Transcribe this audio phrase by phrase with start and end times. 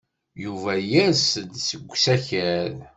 [0.43, 2.75] Yuba yers-d seg usakal.